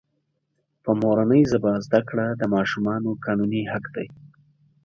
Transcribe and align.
په 0.83 0.91
مورنۍ 1.01 1.41
ژبه 1.51 1.71
زده 1.85 2.01
کړه 2.09 2.25
دماشومانو 2.43 3.09
قانوني 3.23 3.63
حق 3.71 3.85
دی. 3.95 4.07